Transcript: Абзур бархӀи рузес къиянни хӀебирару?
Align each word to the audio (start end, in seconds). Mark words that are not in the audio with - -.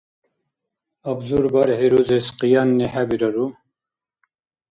Абзур 1.09 1.45
бархӀи 1.53 1.87
рузес 1.91 2.27
къиянни 2.39 2.85
хӀебирару? 2.91 3.47